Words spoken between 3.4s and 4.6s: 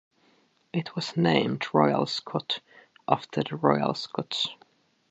the Royal Scots.